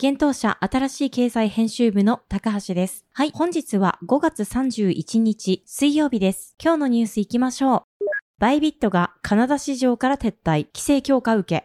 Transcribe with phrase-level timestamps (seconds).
[0.00, 3.04] 現当社新しい経済編集部の高橋です。
[3.12, 6.54] はい、本日は5月31日水曜日です。
[6.62, 8.04] 今日のニュース行きましょう。
[8.38, 11.64] バイビットがカナダ市場から撤退、規制強化受け。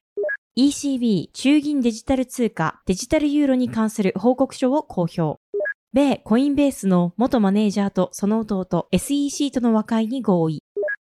[0.60, 5.40] ECB 中銀デジタル通貨デジタルユーロに関する報告書を公表。
[5.94, 10.64] 米コインベースの元マネージャーとその弟 SEC との和解に合意。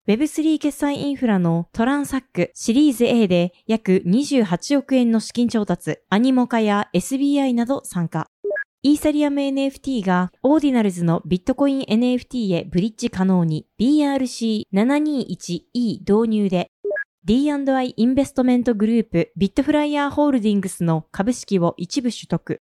[0.06, 8.26] Web3 決済インフラのトランサックシリーズ A で約28億円の資金調達、アニモカや SBI など参加。
[8.82, 16.68] イーサリアム NFT がオーディナルズのビットコイン NFT へブリッジ可能に BRC721E 導入で
[17.24, 22.60] D&I インベストメントグループビットフライヤーホールディングスの株式を一部取得。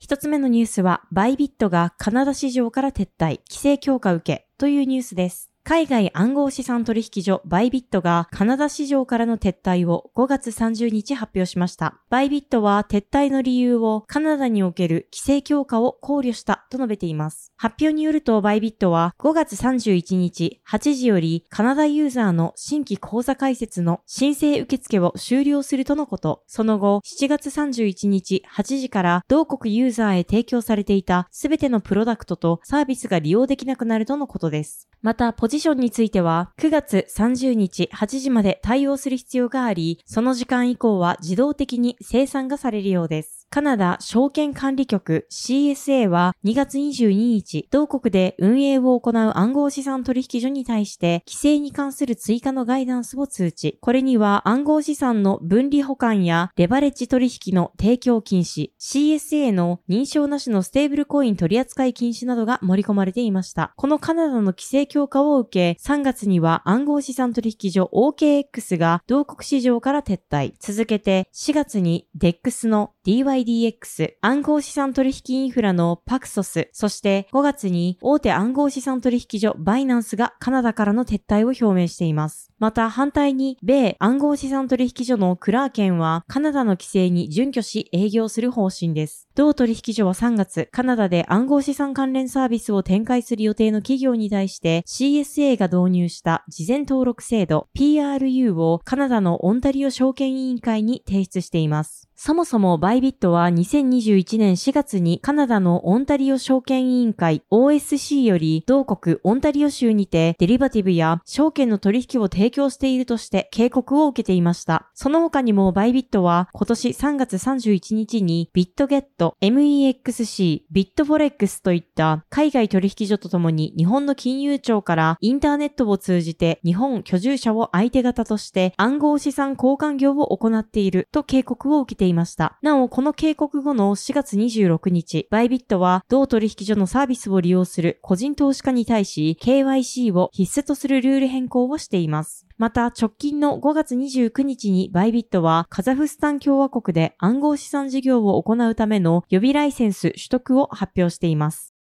[0.00, 5.49] 一つ目のニュースは、バイビットがカナダ市場から撤退、規制強化受けというニュースです。
[5.62, 12.00] 海外暗号資産取引所バイビットがカナダ市場からの撤退を5月30日発表しました。
[12.08, 17.52] バイビットは撤退の理由をカナダにおける規制強化を考慮したと述べています。
[17.56, 26.42] 発表によるとバイビットは5月31日8時よりカナダユーザーの新規口座開設の申請受付を終了するとのこと。
[26.46, 34.88] その後7月31日8時から同国ユーザーへ提供されていたすべてのプロダクトとサービスが利用できなくなるとのことです。
[35.02, 43.39] また、ポジションについては、9月30日8時まで対応する必要があり、その時間以降は自動的に生産がされるようです。
[43.52, 53.76] カナダ証券管理局 CSA は2月22日、同国で運営を行う暗号資産取引所に対して、規制に関する追加のガイダンスを通知。
[53.80, 63.72] これには暗号資産の分離保管やレバレッジ取引の提供禁止、CSA の認証なしのステーブルコイン取扱い禁止などが盛り込まれていました。
[63.74, 70.52] このカナダの規制強化を受け、3月には暗号資産取引所 OKX が同国市場から撤退。
[70.60, 82.50] 続けて4月に DEX の DY ddx、暗号資産取引インフラのパクソス、そして5月に大手暗号資産取引所バイナンスがカナダからの撤退を表明しています。
[82.58, 89.29] また反対に、米暗号資産取引所のクラーケンはカナダの規制に準拠し営業する方針です。
[89.40, 102.10] 同取引所は3月、カナダで暗号資産関連サービスを展開する予定の企業に対して CSA が導入した事前登録制度 PRU をカナダのオンタリオ証券委員会に提出しています。
[102.22, 114.90] そもそもバイビットは2021年4月にカナダのオンタリオ証券委員会 OSC より同国オンタリオ州にてデリバティブや証券の取引を提供しているとして警告を受けていました。
[114.92, 132.58] その他にもバイビットは今年3月31日にビットゲット、MEXC、ビットフォレックスといった海外取引所とともに日本の金融庁からインターネットを通じて日本居住者を相手方として暗号資産交換業を行っていると警告を受けていました。
[132.62, 142.49] なお、この警告後の4月26日、バイビットは同取引所のサービスを利用する個人投資家に対し KYC を必須とするルール変更をしています。
[142.60, 151.72] また、直近の5月29日にバイビットはカザフスタン共和国で暗号資産事業を行うための予備ライセンス取得を発表しています。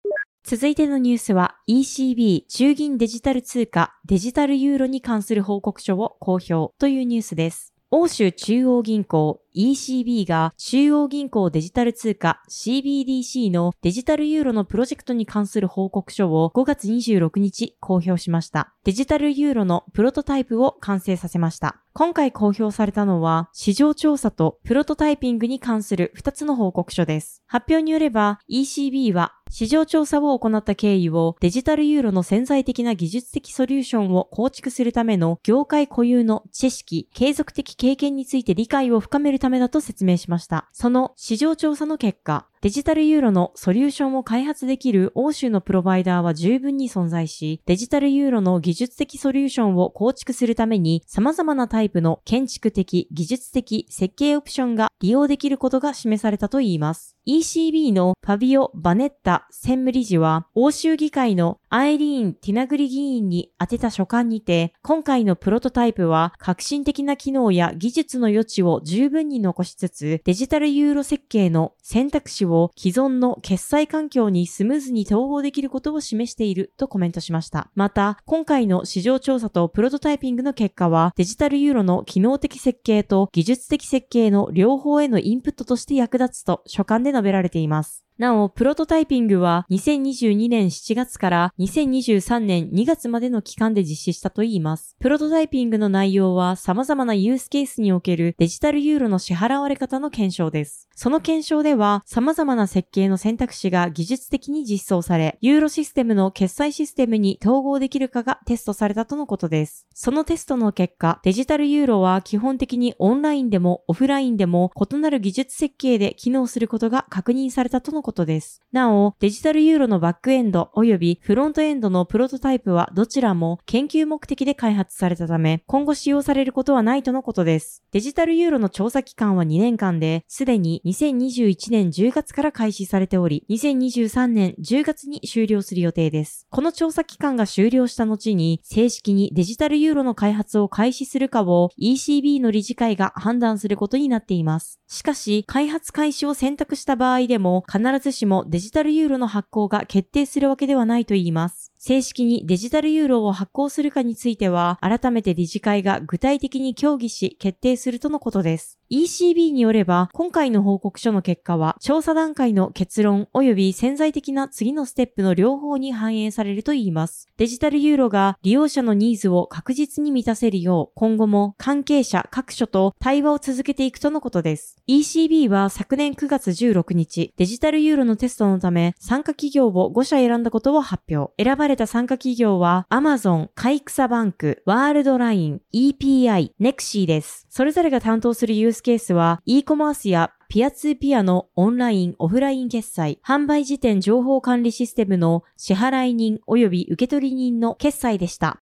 [0.45, 7.73] 続いてのニュースは ECB 中銀デジタル通貨デジタルユーロに関する報告書を公表というニュースです。
[7.91, 18.73] 欧州中央銀行 ECB が中央銀行デジタル通貨 CBDC のデジタルユーロのプロジェクトに関する報告書を5月26日公表しました。
[18.85, 21.81] デジタルユーロのプロトタイプを完成させました。
[21.91, 27.43] 今回公表されたのは、市場調査とプロトタイピングに関する2つの報告書です。
[27.45, 40.69] 発表によれば、ECB は市場調査を行った経緯をデジタルユーロの潜在的な技術的ソリューションを構築するための業界固有の知識、継続的経験について理解を深めるためだと説明しました。
[40.73, 57.15] その市場調査の結果、デジタルユーロのソリューションを開発できる欧州のプロバイダーは十分に存在し、デジタルユーロの技術的ソリューションを構築するために様々なタイプの建築的、技術的、設計オプションが利用できることが示されたといいます。
[57.25, 77.69] ECB のファビオ・バネッタ専務理事は、欧州議会のアイリーン・ティナグリ議員に宛てた書簡にて、今回のプロトタイプは革新的な機能や技術の余地を十分に残しつつ、デジタルユーロ設計の選択肢をを既存の決済環境にスムーズに統合できることを示しているとコメントしました。
[77.75, 88.08] また、今回の市場調査とプロトタイピングの結果は、デジタルユーロの機能的設計と技術的設計の両方へのインプットとして役立つと書簡で述べられています。
[88.19, 94.97] なお、プロトタイピングは2022年7月から2023年2月までの期間で実施したといいます。
[94.99, 100.89] プロトタイピングの内容は様々なユースケースにおけるデジタルユーロの支払われ方の検証です。
[100.97, 109.87] その検証では様々な設計の選択肢が技術的に実装され、ユーロシステムの決済システムに統合できるかがテストされたとのことです。
[109.93, 118.08] そのテストの結果、デジタルユーロは基本的にオンラインでもオフラインでも異なる技術設計で機能することが確認されたとのことです。
[118.09, 127.83] ことですなお、デジタルユーロのバックエンド及びフロントエンドのプロトタイプはどちらも研究目的で開発されたため、今後使用されることはないとのことです。
[127.91, 136.45] デジタルユーロの調査期間は2年間で、すでに2021年10月から開始されており、2023年10月に終了する予定です。
[136.51, 144.79] この調査期間が終了した後に、正式にデジタルユーロの開発を開始するかを ECB の理事会が判断することになっています。
[144.87, 151.71] しかし、開発開始を選択した場合でも、必ずしもデジタルユーロの発行が決定するわけではないと言います。
[151.77, 158.78] 正式にデジタルユーロを発行するかについては、改めて理事会が具体的に協議し決定するとのことです。
[158.91, 167.29] ECB によれば、今回の報告書の結果は、調査段階の結論及び潜在的な次のステップの両方に反映されるといいます。
[167.37, 174.77] デジタルユーロが利用者のニーズを確実に満たせるよう、今後も関係者各所と対話を続けていくとのことです。
[174.87, 181.31] ECB は昨年9月16日、デジタルユーロのテストのため、参加企業を5社選んだことを発表。
[181.41, 187.45] 選ばれた参加企業は、Amazon、カイクサバンク、ワールドライン、EPI、ネクシーです。
[187.51, 198.61] それぞれが担当するユースケースは、e コマースやピアツーピアのオンライン、オフライン決済、販売時点情報管理システムの支払い人及び受取人の決済でした。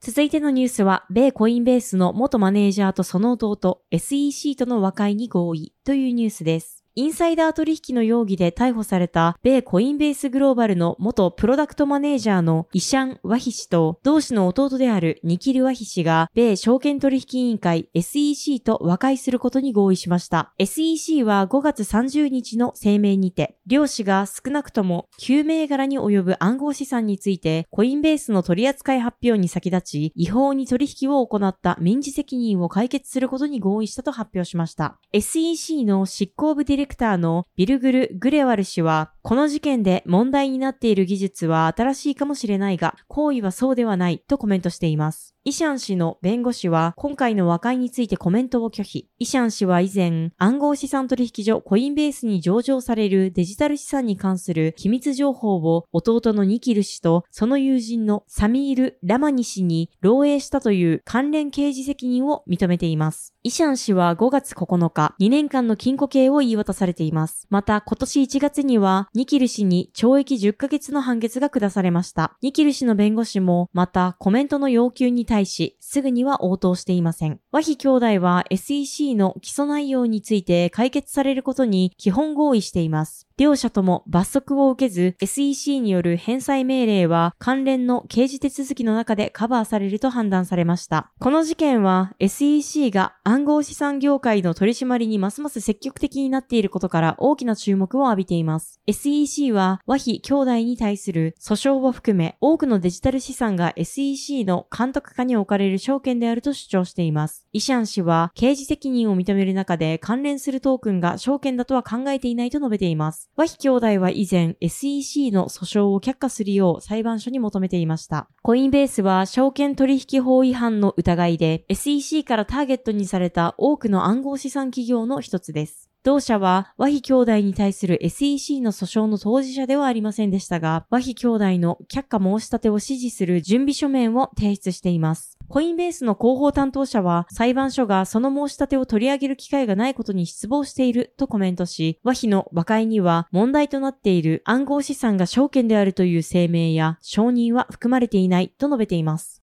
[0.00, 6.84] 続いてのニュースは、米コインベースの元マネージャーとその弟 SEC との和解に合意というニュースです。
[6.98, 20.54] インサイダー取引の容疑で逮捕された米コインベースグローバルの元プロダクトマネージャーのイシャン・ワヒ氏と同氏の弟であるニキル・ワヒ氏が米証券取引委員会 SEC と和解することに合意しました。
[20.58, 34.98] SEC は5月30日の声明にて、両氏が少なくとも9銘柄に及ぶ暗号資産についてコインベースの取扱い発表に先立ち違法に取引を行った民事責任を解決することに合意したと発表しました。
[35.12, 45.34] SEC の執行部ディレクターのビルグル・グレワル氏は、この事件で問題になっている技術は新しいかもしれないが、行為はそうではないとコメントしています。
[45.42, 49.08] イシャン氏の弁護士は今回の和解についてコメントを拒否。
[49.18, 63.32] イシャン氏は以前、暗号資産取引所コインベースに上場されるデジタル資産に関する機密情報を弟のニキル氏とその友人のサミール・ラマニ氏に漏洩したという関連刑事責任を認めています。
[63.46, 67.46] イシャン氏は5月9日、2年間の禁錮刑を言い渡されています。
[67.48, 72.36] また、今年1月には、ニキル氏に懲役10ヶ月の判決が下されました。
[72.42, 77.40] ニキル氏の弁護士も、また、コメントの要求に対し、すぐには応答していません。
[77.50, 83.25] 和比兄弟は SEC の起訴内容について解決されることに基本合意しています。
[83.38, 91.12] 両社とも罰則を受けず SEC による返済命令は関連の刑事手続きの中でカバーされると判断されました。
[91.20, 98.80] この事件は SEC が暗号資産業界の取り締まりにますます積極的になっていることから大きな注目を浴びています。
[98.86, 107.46] SEC は和非兄弟に対する訴訟を含め多くのデジタル資産が SEC の監督下に置かれる証券であると主張しています。
[107.52, 113.25] イシャン氏は刑事責任を認める中で関連するトークンが証券だとは考えていないと述べています。
[113.36, 118.30] 和比兄弟は以前 SEC の訴訟を却下するよう裁判所に求めていました。
[118.40, 125.85] コインベースは証券取引法違反の疑いで SEC からターゲットにされた多くの暗号資産企業の一つです。
[126.06, 135.36] 同社は和非兄弟に対する SEC の訴訟の当事者ではありませんでしたが、和非兄弟の却下申し立てを支持する準備書面を提出しています。
[135.48, 149.42] コインベースの広報担当者は、裁判所がその申し立てを取り上げる機会がないことに失望しているとコメントし、和非の和解には問題となっている暗号資産が証券であるという声明や承認は含まれていないと述べています。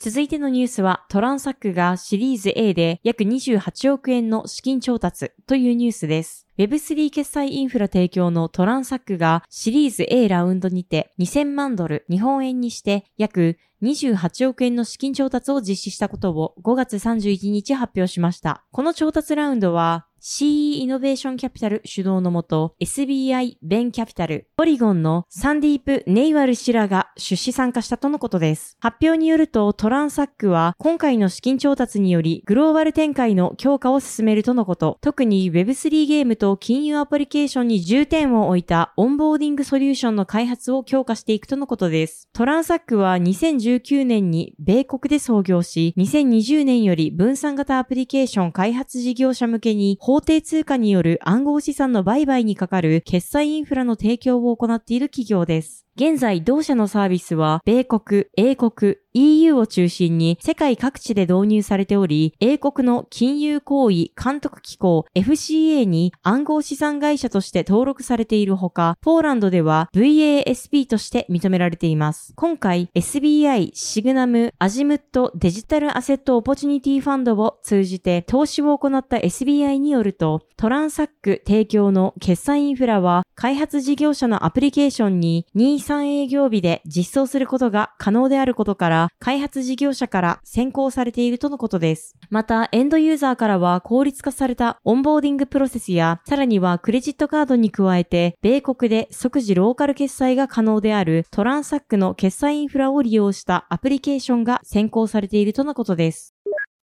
[0.00, 6.46] 続いてのニュースは、トランサックがシリーズ A で約28億円の資金調達というニュースです。
[6.56, 18.64] Web3 決済インフラ提供のトランサックがシリーズ A ラウンドにて2000万ドル日本円にして約28億円の資金調達を実施したことを5月31日発表しました。
[18.72, 28.76] この調達ラウンドは CE イノベーションキャピタル主導のもと、SBI ベンキャピタル、ポリゴンのサンディープ・ネイワル氏らが出資参加したとのことです。
[28.80, 42.28] 発表によると、トランサックは今回の資金調達によりグローバル展開の強化を進めるとのこと、特に Web3 ゲームと金融アプリケーションに重点を置いたオンボーディングソリューションの開発を強化していくとのことです。
[42.32, 55.84] トランサックは2019年に米国で創業し、2020年より分散型アプリケーション開発事業者向けに法定通貨による暗号資産の売買にかかる決済インフラの提供を行っている企業です。
[55.98, 72.32] 現在同社のサービスは、米国、英国、EU を中心に世界各地で導入されており、英国の金融行為監督機構 FCA に暗号資産会社として登録されているほか、ポーランドでは VASP として認められています。
[72.36, 92.14] 今回 SBI、シグナム、アジムットデジタルアセットオポチュニティファンドを通じて投資を行った SBI によると、トランサック提供の決済インフラは開発事業者のアプリケーションに2、3営業日で実装することが可能であることから、開発事業者から選好されているとのことです。
[92.30, 106.34] また、エンドユーザーからは効率化されたオンボーディングプロセスや、さらにはクレジットカードに加えて、米国で即時ローカル決済が可能であるトランサックの決済インフラを利用したアプリケーションが選好されているとのことです。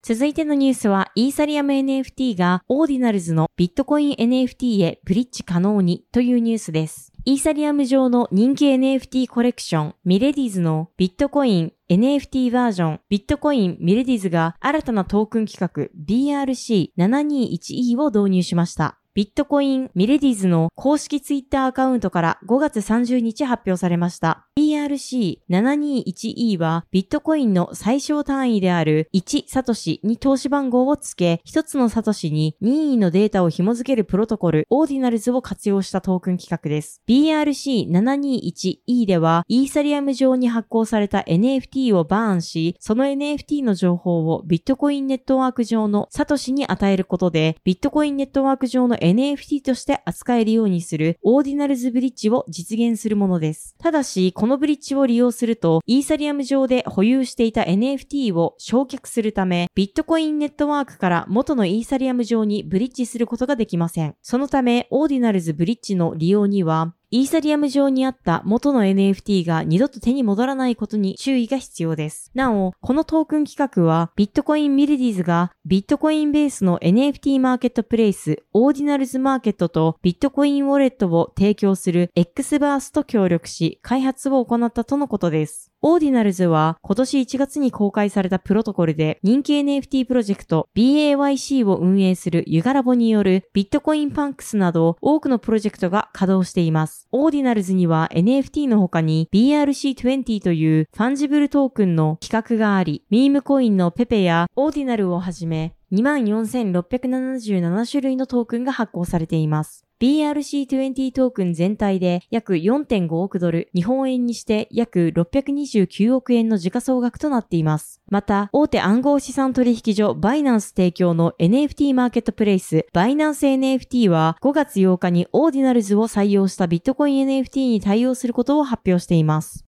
[0.07, 7.14] 続いてのニュースは、イーサリアム NFT がオーディナルズのビットコイン NFT へブリッジ可能にというニュースです。
[7.27, 18.99] イーサリアム上の人気 NFT コレクション、ミレディズのビットコイン NFT バージョン、ビットコインミレディズが新たなトークン規格 BRC721E を導入しました。
[19.15, 24.45] ビットコインミレディズの公式ツイッターアカウントから5月30日発表されました。
[24.59, 37.01] ERC721E はビットコインの最小単位である1サトシに通し番号を付け、1つのサトシに任意のデータを紐付けるプロトコル、オーディナルズを活用したトークン規格です。
[37.07, 53.75] BRC721E では、イーサリアム上に発行された NFT をバーンし、その NFT の情報をビットコインネットワーク上のサトシに与えることで、ビットコインネットワーク上の NFT として扱えるようにするオーディナルズブリッジを実現するものです。
[53.77, 64.15] ただし、このブリッジを利用すると、イーサリアム上で保有していた NFT を焼却するため、ビットコインネットワークから元のイーサリアム上にブリッジすることができません。
[64.21, 72.31] そのため、オーディナルズブリッジの利用には、イーサリアム上にあった元の NFT が二度と手に戻らないことに注意が必要です。
[72.33, 85.71] なお、このトークン企画は、ビットコインミルディーズがビットコインベースの NFT マーケットプレイス、オーディナルズマーケットとビットコインウォレットを提供する X バースと協力し、開発を行ったとのことです。
[85.87, 97.07] オーディナルズは今年1月に公開されたプロトコルで人気 NFT プロジェクト BAYC を運営するユガラボによるビットコインパンクスなど多くのプロジェクトが稼働しています。
[97.11, 105.54] オーディナルズには NFT の他に BRC20 というファンジブルトークンの規格があり、ミームコインのペペやオーディナルをはじめ、
[105.91, 109.85] 24,677種類のトークンが発行されています。
[110.01, 118.01] BRC20 トークン全体で約4.5億ドル、日本円にして約629億円の時価総額となっています。
[118.09, 129.64] また、大手暗号資産取引所バイナンス提供の NFT マーケットプレイス、バイナンス NFT は5月8日にオーディナルズを採用したビットコイン NFT に対応することを発表しています。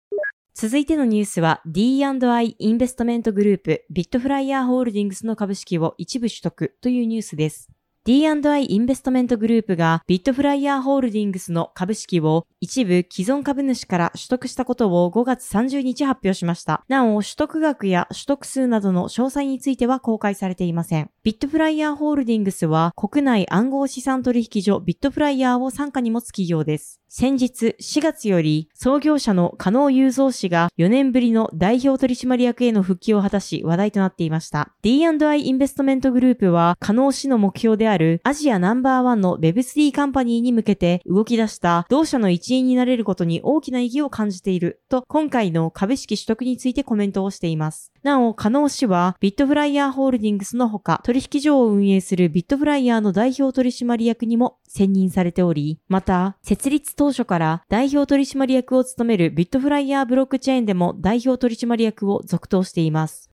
[0.56, 7.73] 続いてのニュースは D&I インベストメントグループビットフライヤーホールディングスの株式を一部取得というニュースです。
[8.06, 16.84] D&I インベストメントグループがビットフライヤーホールディングスの株式を一部既存株主から取得したことを5月30日発表しました。
[16.86, 21.08] なお、取得額や取得数などの詳細については公開されていません。
[21.22, 27.00] ビットフライヤーホールディングスは国内暗号資産取引所ビットフライヤーを傘下に持つ企業です。
[27.08, 34.74] 先日4月より創業者の加納雄三氏が4年ぶりの代表取締役への復帰を果たし話題となっていました。
[34.82, 47.92] D&I インベストメントグループは加納氏の目標であるアジアナンバーワンの Web3 カンパニーに向けて動き出した同社の一員になれることに大きな意義を感じていると今回の株式取得についてコメントをしています。
[48.02, 63.33] なお、加納氏はビットフライヤーホールディングスのほか取引所を運営するビットフライヤーの代表取締役にも選任されており、また設立当初から代表取締役を務めるビットフライヤーブロックチェーンでも代表取締役を続投しています。